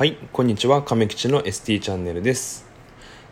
[0.00, 0.82] はい、こんにちは。
[0.82, 2.64] 亀吉の ST チャンネルです。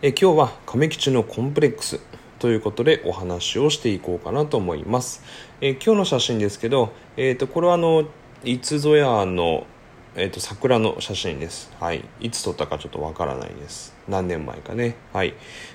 [0.03, 1.99] え今日は亀吉のコンプレックス
[2.41, 5.23] ということでお話をしていこうかなと思います。
[5.63, 8.05] え今日の写真ですけど、えっ、とこれはあの
[8.45, 9.67] いつぞやの
[10.15, 11.73] えっ、と桜の写真です。
[11.81, 13.97] はい、いつ撮ったかちょっとわからないです。
[14.07, 14.95] 何年前かね。
[15.15, 15.33] はい。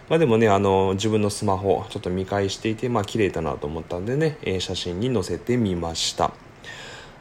[0.10, 6.34] まあでもねあの自分のスマホちょっと見返していてまあ綺麗だなと思ったんでね、え写真に載せてみました。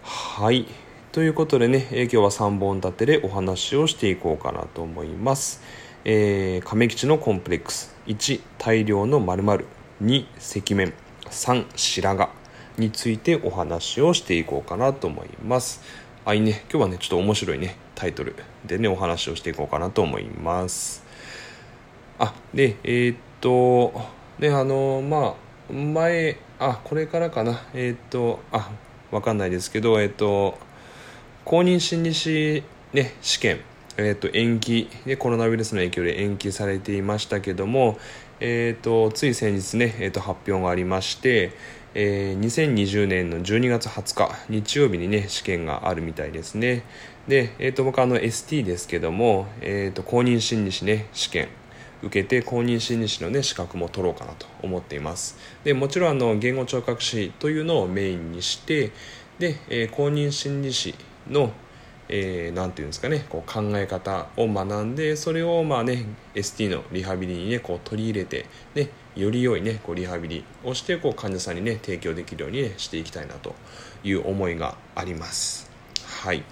[0.03, 0.67] はい。
[1.13, 5.61] ということでね、えー今日は3本立てでお話をしていこうかなと思います。
[6.07, 7.95] えー亀吉のコンプレックス。
[8.07, 9.67] 1、大量の〇〇
[10.03, 10.27] 2、
[10.61, 10.95] 赤面。
[11.27, 12.31] 3、白髪
[12.79, 15.83] についてお話をしていこうかなと思います。
[16.25, 18.35] はいね、今日はね、ちょっと面白いね、タイトル
[18.65, 21.05] でね、お話をしていこうかなと思います。
[22.19, 23.93] あでえーっと
[24.39, 25.35] ねあのま
[25.71, 28.71] あ前あこれからかなえーっとあ
[29.11, 30.57] わかんないですけどえっと
[31.45, 33.61] 公認心理師、ね、試験、
[33.97, 34.89] えーと延期。
[35.05, 37.99] でコロナウイルスの影響で延期されていましたけども
[38.39, 41.51] えーっとつい先日ね、えーっと発表がありまして
[41.95, 46.85] えー2020年の12月20日日曜日にね試験があるみたいですね。
[47.27, 51.49] で、えー、と僕あの ST ですけども、えー、と公認心理師ね試験。
[52.05, 55.37] 受けて公認心理師の、ね、資格も取ろうかなと思っています。
[55.63, 58.91] でもちろんあの言語聴覚士というのをメインにして
[59.39, 60.95] で、えー公認心理師
[61.29, 61.53] の
[62.09, 73.55] えーていうんですかねこう考え方を学んでそれをまあね ST のリハビリにねこう取り入れてねより良いねこうリハビリをしてこう患者さんにね提供できるように、ね、していきたいなと
[74.05, 75.71] いう思いがあります。
[76.23, 76.43] はい。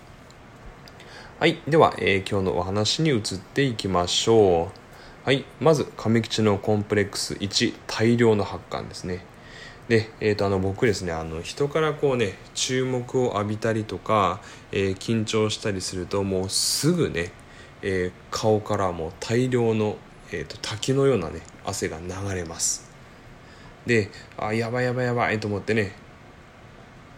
[1.39, 1.59] はい。
[1.67, 4.81] では、えー今日のお話に移っていきましょう。
[5.25, 5.45] はい。
[5.59, 9.25] まず亀吉のコンプレックス1大量の発汗ですね。
[9.91, 17.33] で、えー、とあの僕ですねあの人からこうね注目を浴びたりとか、えー緊張したりするともうすぐね、
[17.83, 19.97] えー顔からも大量の、
[20.31, 22.89] えー、と滝のようなね汗が流れます。
[23.85, 25.93] であやばいやばいやばいと思ってね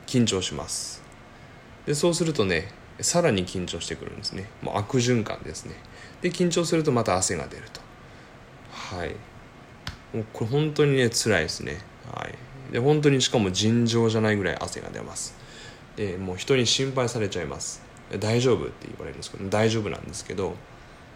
[0.06, 1.02] 緊張します。
[1.84, 2.68] でそうするとね
[3.00, 4.48] さらに緊張してくるんですね。
[4.62, 5.74] もう悪循環ですね。
[6.22, 7.82] で緊張するとまた汗が出ると。
[8.70, 9.10] はい。
[10.16, 11.76] もうこれ本当にね辛いですね。
[12.10, 12.34] はい。
[12.72, 15.34] で本当にしかも尋常じゃないぐらい汗が出ます。
[15.94, 17.82] でもう人に心配されちゃいます。
[18.18, 20.54] 大丈夫って言われるんですけど大丈夫なんですけど、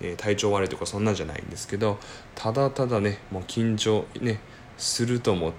[0.00, 1.98] え体調悪いとかそんなんじゃないんですけど
[2.34, 4.38] ただただねもう緊張ね
[4.76, 5.52] するともう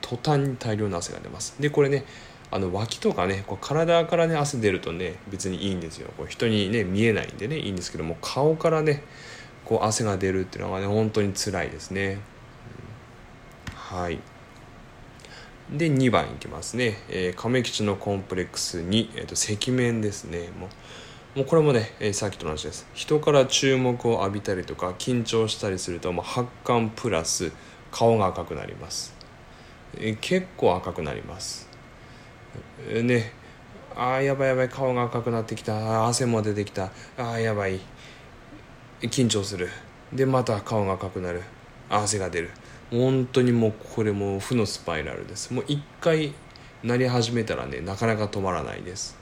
[0.00, 1.54] 途端に大量の汗が出ます。
[1.60, 2.04] でこれね
[2.50, 6.10] あの脇とかねこう体からね汗出るとね別にいいんですよ。
[6.16, 9.02] こう人にね見えないんでねいいんですけども顔からね
[9.66, 12.20] こう汗が出るっていうのがね本当に辛いですね、
[13.92, 13.98] うん。
[13.98, 14.18] はい。
[15.70, 20.50] で2番いきますね、えー亀吉のコンプレックス2、えー、と赤面ですね。
[20.58, 20.68] も
[21.34, 22.86] うもうこれもね、えーさっきと同じです。
[22.94, 27.50] 人から注目を浴びたりとか緊張したりするともう発汗プラス
[27.90, 29.14] 顔が赤くなります、
[29.96, 31.68] えー結構赤くなります。
[32.88, 33.32] えーね
[33.96, 36.06] あーやばいやばい顔が赤くなってきた。
[36.06, 36.92] 汗も出てきた。
[37.16, 37.80] あーやばい。
[39.00, 39.68] 緊張する。
[40.12, 41.42] でまた顔が赤くなる。
[41.90, 42.50] 汗が出る。
[42.90, 45.52] 本当にもうこれも負のスパイラルです。
[45.52, 46.32] もう一回
[46.84, 49.18] なり始めたらねなかなか止まらないです。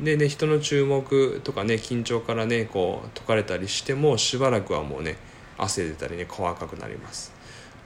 [0.00, 5.16] でね人の注目とかね緊張からねこう解かれたりしてもしばらくはもうね
[5.56, 7.32] 汗出たりね顔赤くなります。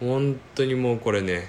[0.00, 1.48] 本当にもうこれね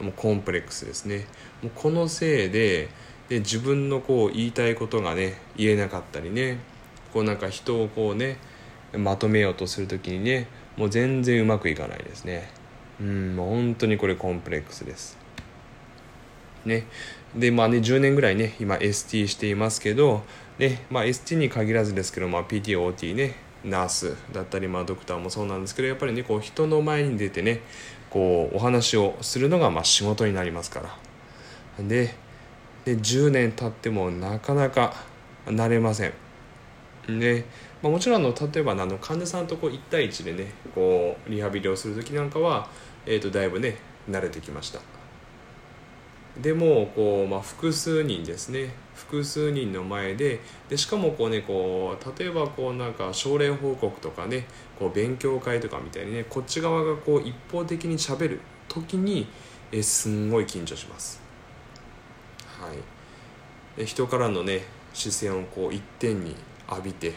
[0.00, 1.26] もうコンプレックスですね。
[1.62, 2.88] もうこのせいで
[3.28, 6.58] で自分のこう言いたいことがね言えなかったりね
[7.12, 8.38] こうなんか人をこうね
[8.96, 10.46] まとめようとする時にね
[10.76, 12.50] もう全然うまくいかないですね。
[13.00, 15.16] うんもう本当にこれコンプレックスです。
[16.64, 16.86] ね。
[17.34, 20.22] でまあね10年ぐらいね今 ST していますけど
[20.58, 27.60] ねまあ ST に限らずですけど、まあ、PTOT ねナースだったり、まあ、ドクターもそうなんですけどやっぱりねこう人の前に出てね
[28.10, 31.86] こうお話をするのがまあ仕事になりますから。
[31.86, 32.14] で
[32.86, 34.94] で10年経ってもなかなか
[35.46, 36.12] 慣れません。
[37.08, 37.44] で、
[37.82, 42.68] まあ、もちろんの例えばあの患者さんとこう1対1でねこうリハビリをする時なんかは、
[43.04, 43.76] えー、とだいぶね
[44.10, 44.80] 慣れてきました。
[46.40, 48.70] でもこう、まあ、複数人ですね。
[48.94, 54.46] 複数人の前ででしかもこうねこう例えばこうなんか症例報告とかね
[54.78, 59.28] こう勉強会とかみたいにねこっち側がこう一方的にしゃべる時に
[59.72, 61.20] えすんごい緊張します。
[62.60, 62.76] はい。
[63.78, 64.62] で人からのね
[64.94, 66.34] 視線をこう一点に
[66.68, 67.12] 浴びて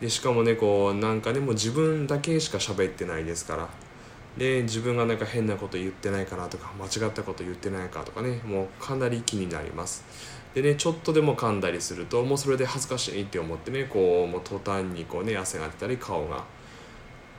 [0.00, 3.68] でしかもねこうなんかねもう自分だけしか喋ってないですから。
[4.36, 10.04] で自分がなんか変なこと言ってないかなとか間違ったこと言ってないかとかねもうかなり気になります。
[10.54, 16.44] でねちょっとでも噛んだりするともうそれで恥ずかしいって思ってねこうもう途端にこうね汗が出たり顔が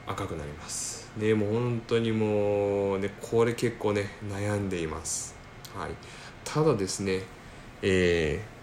[0.08, 1.12] 赤くなります。
[1.20, 5.36] でもう本当にもうねこれ結構ね悩んでいます。
[5.78, 5.92] はい。
[6.46, 7.24] ただですね
[7.82, 8.56] えー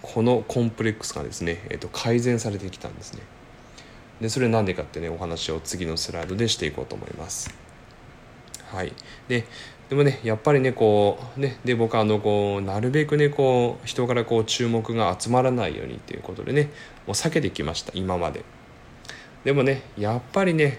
[0.00, 3.22] このコンプレックスがですね、えー、と改善されてきたんですね。
[4.20, 7.54] でそれなんでかってねお話を次のスライドでしていこうと思います。
[8.66, 8.92] はい。
[9.28, 9.44] で
[9.88, 16.68] でもねやっぱりねこうねで僕はあのこうなるべくねこう人からこう注目が集まらないようにっていうことでねも
[17.08, 18.44] う避けてきました今まで。
[19.44, 20.78] でもねやっぱりね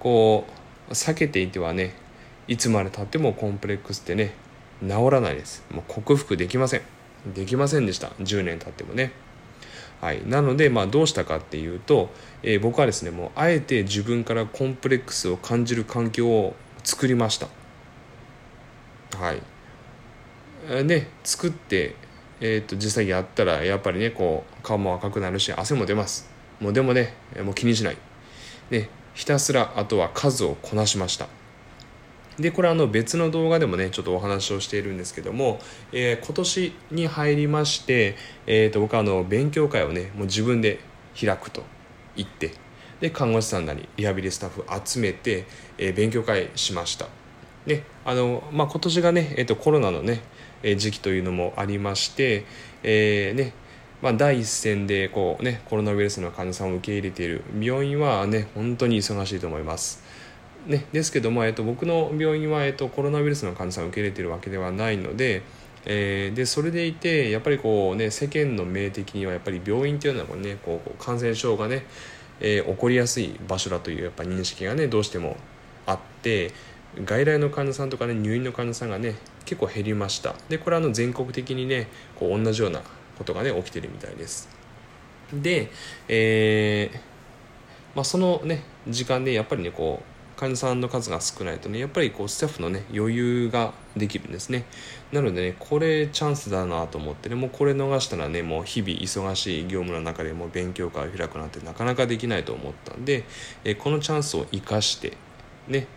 [0.00, 0.46] こ
[0.88, 1.94] う避けていてはね
[2.48, 4.34] いつまでたってもコンプレックスってね
[4.80, 5.64] 治らないです。
[5.70, 6.82] もう克服できません。
[7.34, 8.08] できませんでした。
[8.20, 9.12] 10年経ってもね。
[10.00, 12.10] はい、なので、まあ、どうしたかっていうと、
[12.42, 16.54] えー、僕はですねもうあえて自分からコンプレックスを感じる環境を
[16.84, 17.48] 作りました。
[19.18, 19.42] はい。
[20.84, 21.96] ね作って、
[22.40, 26.30] えーと、実際やったらやっぱりねこう顔も赤くなるし汗も出ます。
[26.60, 27.96] もうでもねもう気にしない。
[28.70, 31.37] ねひたすらあとは数をこなしました。
[32.38, 35.58] でこれあの別の動画でもねちょっとお話をしているんですけども、
[35.92, 40.80] えー、今年に入りまして、えー、と僕はあの勉強会をねもう自分で
[41.18, 41.62] 開くと
[42.16, 42.52] 言って
[43.00, 45.46] で看護師さんなりリハビリスタッフ集めて、
[45.78, 47.06] えー、勉強会しました
[47.66, 50.22] であの、まあ、今年がね、えー、とコロナのね
[50.62, 52.44] え時期というのもありまして、
[52.82, 53.52] えーね
[54.02, 60.02] まあ、第一線でこう、ね、コロナウイルスの患者さんを受け入れている病院はね本当に忙しいと思います。
[60.68, 65.42] ね、ですけども、えっと、僕の病院は、えっと、コロナウイルスの患者さんを受け入れているわけではないので,、
[65.86, 71.86] えー、でそれでいてやっぱりこう、ね、世間の名的にはやっぱり病院っていうのはこう、ね、こう感染症がね、
[72.40, 75.38] えー、起こりやすい場所だというやっぱ認識がねどうしても
[75.86, 76.52] あって
[77.04, 79.14] 外来の患者さんとかね入院の患者さんがね
[79.46, 80.34] 結構減りました。
[80.50, 82.82] でこれはあの全国的にねこう同じような
[83.16, 84.48] ことがね起きてるみたいです。
[85.32, 85.70] で、
[86.08, 86.98] えー
[87.94, 94.66] まあ、そのね時間でやっぱりねこう患者さんの数が少ないとねやっぱりこうスタッフのね余裕ができるんですね。
[95.10, 103.24] なのでねこれチャンスだなと思ってねもうこれ逃したらねもう日々忙しい業務の中でも勉強会を開くなんてなかなかできないと思ったんで、
[103.64, 105.14] えこのチャンスを生かして
[105.66, 105.88] ね、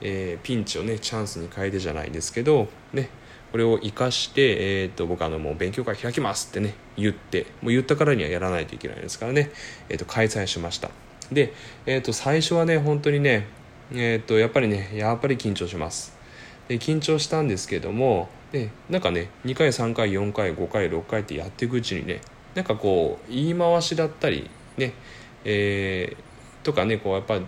[0.00, 3.10] えー、ピンチをねチャンスに変えてじゃないですけどね
[3.50, 9.50] これを生かして、えーと、僕あのもう勉強会開きますってね言ってもう言ったからにはやらないといけないですからね、
[9.88, 10.90] えーと、開催しました。
[11.32, 11.52] で、
[11.84, 13.58] えーと最初はね本当にね
[13.92, 16.16] えー、っとやっぱりねやっぱり緊張します。
[16.68, 22.20] で緊張したんですけどもでなんかね2回3回4回5回6回ってやっていくうちにね
[22.54, 24.92] なんかこう言い回しだったりね
[25.44, 27.40] えー、とかねこうやっぱ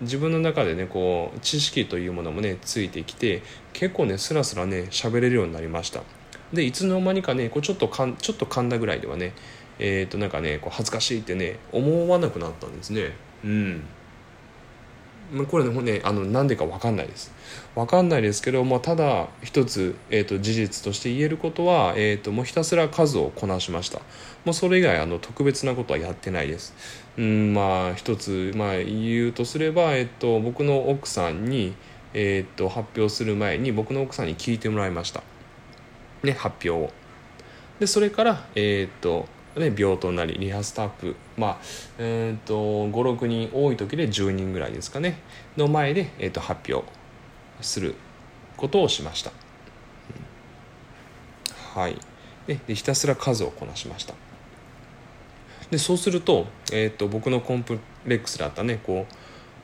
[0.00, 6.02] 自分の中でねこう知識というものもねついてきて結構ねスラスラね喋れるようになりました。
[6.52, 9.34] でいつの間にかねこうちょっとかんちょっと噛んだぐらいではね
[9.78, 13.12] えっ、ー、となんかねこう恥ずかしいってね思わなくなったんですね。
[13.44, 13.84] うん。
[15.48, 17.32] これねねあの何でか分かんないです。
[17.74, 24.00] 分かんないですけど、まあ、ただ一つ、えーと、事実として言えることは、えーと、もうひたすら数をこなしました。
[24.44, 26.74] もうそれ以外あの特別なことはやってないです。
[27.16, 31.74] うんまあ一つ、まあ、言うとすれば、えーと、僕の奥さんに、
[32.14, 35.22] えー、と発表する前に僕の奥さんに聞いてもらいました。
[36.22, 36.90] ね発表を。
[37.78, 39.26] でそれからえ、ー、と
[39.56, 41.58] ね、病棟なりリハスタッフ、まあ
[41.98, 42.54] えーと、
[42.88, 45.18] 56人多い時で10人ぐらいですかね
[45.56, 46.88] の前で、えーと、発表
[47.60, 47.96] する
[48.56, 49.32] ことをしました、
[51.74, 51.96] うん、はい。
[52.46, 54.14] ででひたすら数をこなしました。
[55.70, 59.14] でそうすると,、えーと、僕のコンプレックスだったねこう、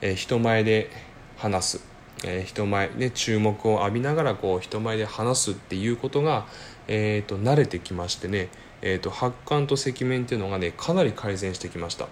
[0.01, 0.91] えー、人前で
[1.37, 1.81] 話す、
[2.25, 6.47] えー、人前で注目を浴びながらこう人前で話すっていうことが、
[6.87, 8.49] えー、と慣れてきましてね
[8.83, 12.09] えーと、発汗と赤面っていうのがねかなり改善してきました。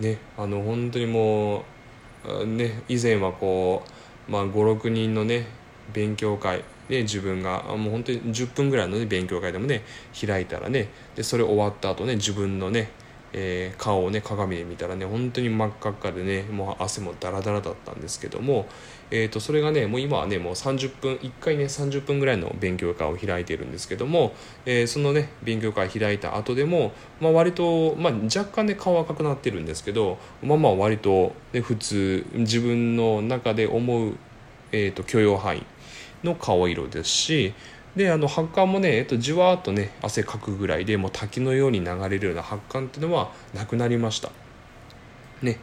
[0.00, 1.64] ねあの本当にも
[2.24, 3.82] うね以前はこ
[4.28, 5.46] う、まあ、56人のね
[5.92, 9.82] 勉強会で自分がもう本当に10分ぐらいの、ね、勉強会でもね
[10.18, 12.90] 開いたらねでそれ終わった後ね自分のね
[13.32, 18.66] えー、顔をね鏡で見たらね本当に真っ赤っかでねもう汗もダラダラだったんですけども、
[19.10, 24.34] えー、とそれがねもう今はねもう30分1回ね30分ぐらいの勉強会を開いているんですけども、
[24.66, 34.16] えー、そのね勉強会開いた後でも、まあ、割と、まあ、若干ね顔赤くなってるんですけどまあまあ割と、ね、普通自分の中で思う、
[34.72, 35.64] えー、と許容範囲
[36.22, 37.54] の顔色ですし
[37.96, 44.30] であの発汗もね、えっと、じわーっとね汗かくぐらいでもう滝のように流れるような発汗っていうのはなくなりました。
[45.42, 45.58] ね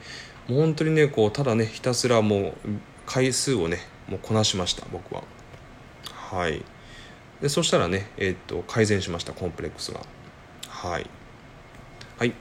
[0.48, 2.54] もう本当にねこうただねひたすらもう
[3.06, 5.24] 回数をねもうこなしました僕は。
[6.14, 6.64] はい。
[7.42, 10.02] でそしたらね、えーと、改善しましたコンプレックスが。
[10.68, 11.10] はい。
[12.18, 12.34] はい。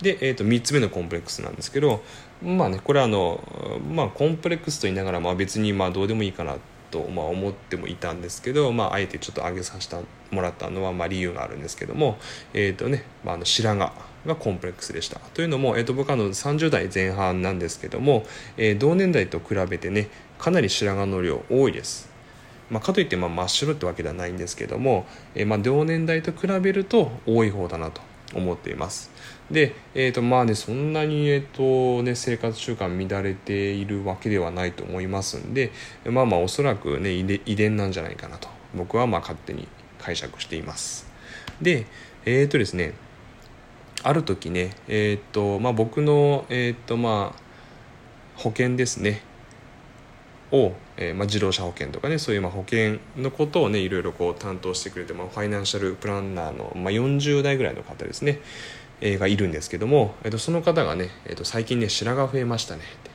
[0.00, 2.02] で、えーと、3つ目のコンプレックスなんですけど
[2.42, 3.42] まあねこれあの
[3.90, 6.56] まあコンプレックスと言いながら、まあ、別にまあどうでもいいかな
[6.94, 9.96] と、まあ、思ってもいたんですけど、まあ、あえてちょっと上げさせて
[10.30, 12.18] もらったのは、まあ、理由があるんですけども
[12.52, 13.90] え、ー、とね、まあ、あの白髪
[14.26, 15.18] がコンプレックスでした。
[15.18, 18.24] というのも、えー、と僕はの30代前半なんですけども、
[18.56, 20.08] えー、同年代と比べてね
[20.38, 22.08] かなり白髪の量多いです。
[22.70, 28.00] まあ、かといってまあ真っ白ってわけではないんですけども、えー、まあ同年代と比べると多い方だなと。
[28.32, 29.10] 思っています。
[29.50, 31.40] で、えーとまあね、そんなに、えー
[31.98, 35.70] とね、生活習慣乱れているわけではないと思いますんで
[36.06, 38.48] まあまあおそらく、ね、遺伝なんじゃないかなと。
[38.74, 41.06] 僕はまあ勝手に解釈しています。
[41.62, 41.86] で
[42.24, 42.94] えっ、ー、とですね
[44.02, 47.44] ある時ねえっ、ー、とまあ僕のえっ、ー、とまあ
[48.36, 49.22] 保険ですね。
[50.54, 58.40] を、えーまあ、自動車保険とかねそういうまあ保険のことをねいろいろこう担当してくれて、まあ、ファイナンシャルプランナーの、まあ、40代ぐらいの方ですね、
[59.00, 63.10] えー、がいるんですけども、えー、とその方がね、えー、と最近ね白髪増えましたねって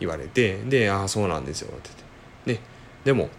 [0.00, 1.90] 言われてで「ああそうなんですよ」って
[2.46, 2.62] 言って。
[2.62, 3.30] ででも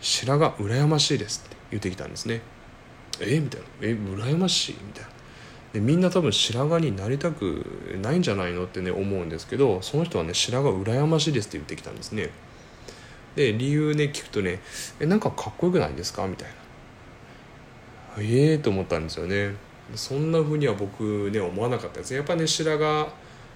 [0.00, 2.40] 白髪羨ましいですって言ってきたんですね。
[3.20, 5.17] えみたいな「え羨ましい?」みたいな。
[5.78, 7.64] でみんな多分白髪になりたく
[8.02, 12.30] ないんじゃないのってね思うんですけどその人はね白髪羨ましいですって言ってきたんですね。
[13.36, 14.58] で理由ね聞くとね
[14.98, 16.54] 「えなんかかっこよくないですか?」みたいな。
[18.20, 19.54] ええー、と思ったんですよね。
[19.94, 22.12] そんなふうには僕ね思わなかったです。
[22.12, 23.08] やっぱね白髪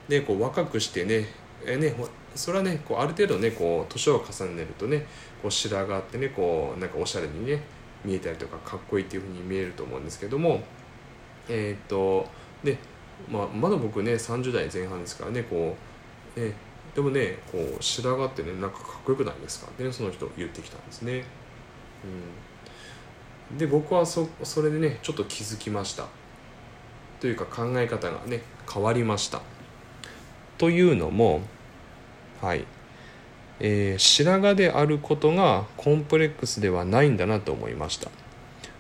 [0.09, 1.27] ねこう若くしてね
[1.67, 1.97] えね
[2.37, 5.07] それはねこうある程度ねこう年を重ねるとね
[5.43, 7.61] こう白髪ってねこうなんかおしゃれにね
[8.05, 10.63] 見えたりとかかっこいいっていうふうに見えると思うんですけども
[11.49, 12.27] えっ、と
[12.63, 12.79] で、
[13.31, 15.77] まあ、まだ僕ね30代前半ですからねこ
[16.37, 16.55] うね
[16.95, 21.25] でもねこう白髪ってねなんかかっこよくないですかってねその人言ってきたんですね。
[23.51, 26.07] うん、で僕はそそれでねちょっと気づきました
[27.21, 29.41] というか考え方がね変わりました。
[30.59, 31.41] というのも
[32.43, 32.65] はい、
[33.61, 38.11] えー、白髪であることがコンプレックスではないんだなと思いました。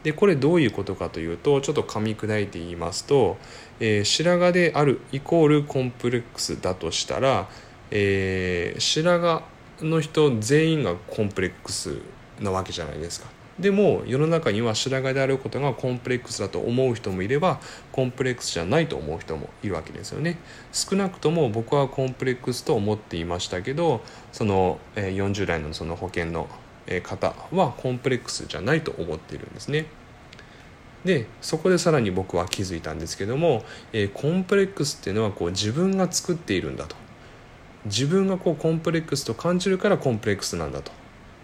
[0.02, 3.36] でこれどういうことかというとちょっと噛み砕いて言いますと、
[3.80, 7.48] えー、白髪であるイコールコンプレックスだとしたら、
[7.90, 9.42] えー、白髪
[9.88, 11.98] の人全員がコンプレックス
[12.40, 13.30] なわけじゃないですか。
[13.58, 17.60] でも世の中には白髪であることがコンプレックスだと思う人もいれば
[17.92, 20.38] コンプレックスじゃないと思う人もいるわけですよね
[20.72, 24.00] 少なくとも僕はコンプレックスと思っていましたけど
[24.32, 26.48] その40代のその保険の
[27.02, 29.86] 方はコンプレックスじゃないと思っているんですね。
[31.04, 36.96] でそこでさらに僕は気づいたんですけども、えー、コンプレックスっていうのはこう自分が作っているんだと。
[37.84, 40.92] 自分がこうコンプレックスと感じるからコンプレックスなんだと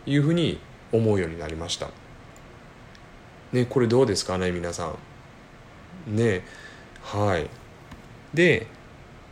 [0.07, 0.61] いうふうに
[0.93, 1.89] 思うようになりました。
[3.53, 4.95] ねこれどうですかね皆さ
[6.07, 6.17] ん。
[6.17, 6.45] ね
[7.03, 7.49] はい。
[8.33, 8.67] で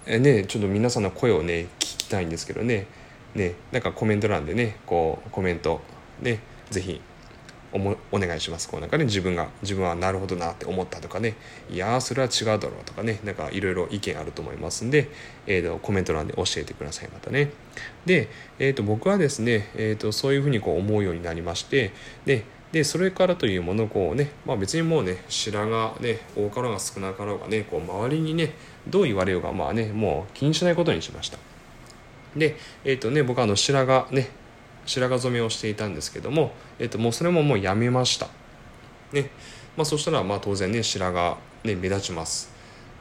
[0.07, 2.87] えねちょっと皆さんの声をね聞きたいんですけどね。
[3.35, 5.81] ねなんかコメント欄でねこうコメント
[6.21, 7.01] ねぜひ
[7.73, 8.69] おもお願いします。
[8.69, 11.35] こうなんかね自分が自分はなるほどなって思ったとかね
[11.71, 15.11] いやそれは違うだろうとかねなんかいろいろ意見あると思いますんで、
[15.47, 17.51] えーと、コメント欄で教えてくださいまたね。
[18.07, 21.93] で、えーと、僕はですね、えーと、そういうふうにこう思うようになりまして
[22.25, 28.55] ででそれからというものをこうね、まあ、別にもうね白髪ね多かろうが少なかろうがねこう周りにね
[28.89, 31.39] どう言われようがまあねもう気にしないことにしました。
[32.37, 34.31] でえっ、ー、とね僕はあの白髪ね
[34.87, 38.29] 白髪染めをしていたんですけども、えー、ともうそれももうやめました。
[39.13, 39.31] ね
[39.77, 42.51] まあ、そしたらまあ当然ね白髪、ね、目立ちます。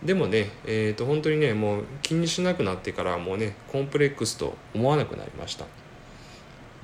[0.03, 5.65] でもね、えー、と本当にねもう気にしなくなってからもうねコンプレックスと思わなくなりました。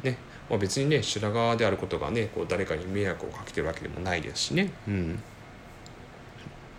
[0.04, 0.18] ね
[0.50, 4.72] まあ、別にね白髪であることがねこう誰かに迷惑をかけてるわけでもないですしね。
[4.88, 5.24] うん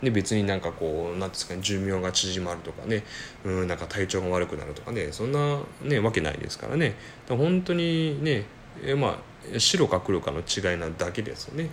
[0.02, 3.04] で別になんかこう何ですかね寿命が縮まるとかね
[3.44, 6.94] うんなんか体調が悪くなるとかねそんなねわけないですからね
[7.28, 8.44] 本当にね
[8.85, 11.68] えまあ白か黒かの違いなだけですよね。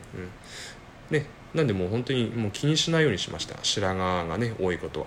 [1.12, 5.06] うん、ねなんでもう本当にもう気にしないようにしました白髪がね多いことは。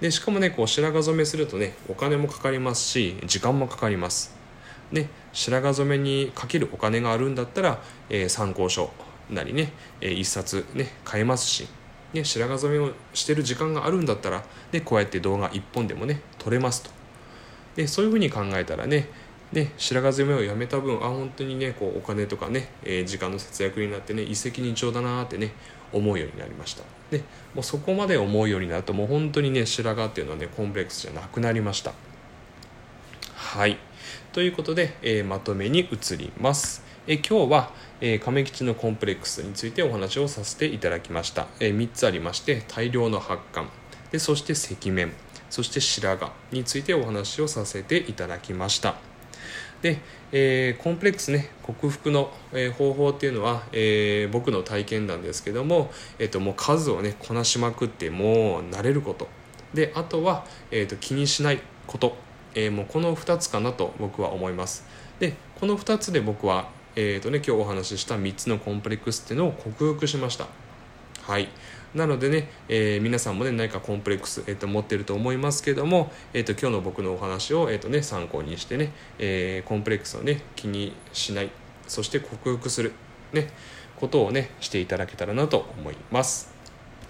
[0.00, 4.34] でしかもねこう白髪染めするとねお金もかかりますし時間もかかります。
[4.90, 8.90] ね白髪染めにかけるお金があるんだったら、えー、参考書
[9.30, 11.68] なりね、えー、一冊ね買えますし
[12.12, 16.90] ね、白髪染めをしてる時間があるんだったら、ね、こうやって動画1本でもね撮れますと。
[17.76, 19.08] でそういうふうに考えたらね
[19.52, 25.52] ね白髪染めをやめた分あ本当にねこうお金とかね、えー、時間の節約になってね一石二鳥だなってね
[25.92, 26.82] 思うようになりました。
[27.10, 27.22] で
[27.54, 31.92] もうそこまで思うようになるともう本当にね白髪っていうのはねコンプレックスじゃなくなりました。
[33.34, 33.78] はい。
[34.32, 36.82] ということで、えー、まとめに移ります。
[37.08, 43.66] え今日は、え、亀吉のコンプレックスについてお話をさせていただきました、えー、3つありまして大量の発汗。
[44.12, 45.12] でそして赤面。
[45.50, 48.94] そして白髪についてお話をさせていただきました。
[49.82, 49.98] で、
[50.30, 55.90] えー、コンプレックスね克服の、えー、方法っていうのは、えー、僕の体験談ですけども、
[56.20, 59.26] えーと、もう数をねこなしまくってもう慣れること。
[59.74, 62.16] であとは、えーと、気にしないこと、
[62.54, 64.86] えもうこの2つかなと僕は思います。
[65.18, 70.46] でこの2つで僕は、えーとね、今日お話しした3つのコンプレックスっていうのを克服しました
[71.22, 71.48] はい
[71.94, 81.50] なのでね、えー、皆さんもね何かコンプレックス、えー、と持ってると思いますけども、えー、と今日の僕のお話を、えーとね、参考にしてね、えー、コンプレックスをね気にしない
[81.86, 82.92] そして克服する、
[83.32, 83.48] ね、
[83.96, 86.52] ことをねしていただけたらなと思います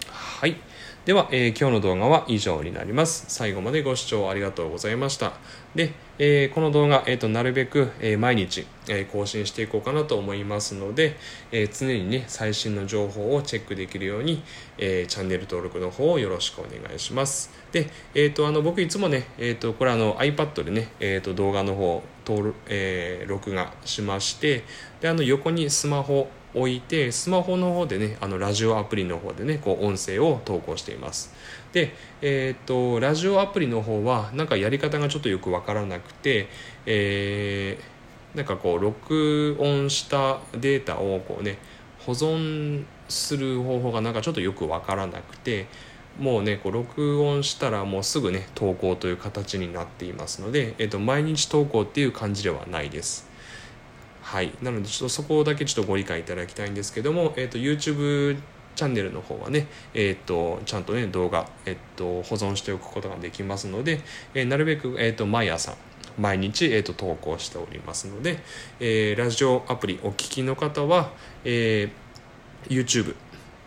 [0.09, 0.57] はい
[1.05, 3.25] では、えー、今日の動画は以上になります。
[3.27, 5.33] 最後までご視聴ありがとうございました。
[5.75, 11.15] で、えー、この動画、えーと、なるべく、えー、毎日、え更新していこうかなと思いますので、
[11.51, 14.43] え常にね、最新の情報をチェックできるように、
[14.77, 17.49] えチャンネル登録の方をよろしくお願いします。
[17.71, 24.63] で、えーと、あの僕いつもね、えーと、これあの iPad でね、えー、と動画の方登録、え録画しまして、
[25.01, 31.33] であの横にスマホ置いてスマホの方でねあのラジオアプリの方でねこう音声を投稿しています。
[31.71, 36.47] でえー、っとラジオアプリの方はなんかやり方がちょっとよくわからなくて
[36.85, 41.57] えー、なんかこう録音したデータをこうね
[42.05, 45.67] 保存する方法がなんかちょっとよくわからなくて
[46.19, 53.32] もうねこう録音したらもうすぐね投稿という形になっていますので、えー、と毎日投稿っていう感じではないです。
[54.33, 54.51] はい。
[54.63, 58.35] なのでちょっとそこだけちょっとご理解いただきたいんですけども、えーと、YouTube
[58.75, 64.01] チャンネルの方はね、えーと、ちゃんとね動画、えーと、保存しておくことができますので、
[64.33, 65.75] えー、なるべく、えー、と毎朝
[66.17, 68.39] 毎日、えー、と投稿しておりますので、
[68.79, 71.11] えー、ラジオアプリお聞きの方は、
[71.45, 73.15] えー、YouTube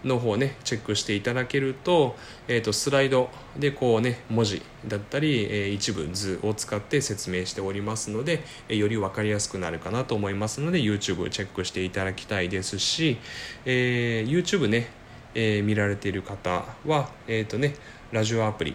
[0.06, 2.16] の方ねチェックしていただけると,、
[2.48, 13.19] えーと、スライドでこうね文字だったり、えー、一部図を使って説明しておりますので、えー、より分かりやすくなるかなと思いますので YouTube チェックしていただきたいですし、
[13.64, 14.88] えー、YouTube ね、
[15.34, 17.75] え見られている方はえっ、とね
[18.12, 18.75] ラジオアプリ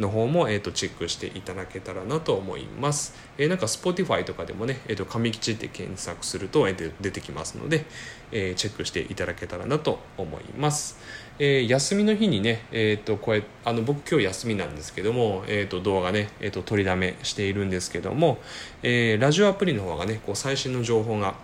[0.00, 3.14] の方も、えーと、チェックしていただけたらなと思います。
[3.38, 7.84] えー、なんか Spotify とかでもね、えーと、上吉って検索すると、えー、出てきますので、
[8.32, 10.98] えー、チェックしていただけたらなと思います。
[11.38, 18.38] えー、休みの日にね、えーと、こうあの僕今日休みなんですけども、えー、と動画ね、えー、と取りだめしているんですけども、
[18.84, 21.34] えー、ラジオアプリの方がねこう最新の情報が、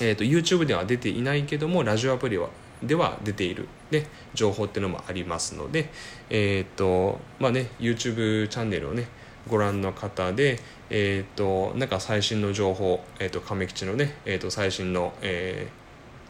[0.00, 2.48] えー、と YouTube では出ていないけどもラジオアプリは
[2.82, 5.90] では出ている、ね、情報っていうのもありますので、
[6.30, 9.08] えーとまあね、YouTube チャンネルをね
[9.48, 15.79] ご覧の方で、えーと、なんか最新の情報、えーと、亀吉のね、えーと、最新の、えー、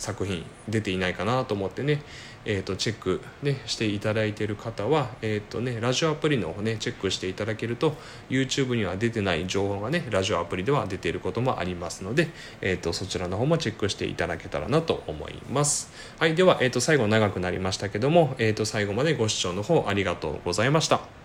[0.00, 2.02] 作品出ていないかなと思ってね、
[2.46, 7.94] えーと、チェック、ね、していただいている方は、えーとね、ラジオアプリの方ねチェックしていただけると
[8.30, 12.30] YouTube には出てない情報がねラジオアプリでは出ていることもありますので、
[12.62, 15.92] えーと、そちらの方もチェックしていただけたらなと思います。
[16.18, 21.19] はいでは、えー、と最後長くなりましたけども、えー、と最後までご視聴の方ありがとうございました。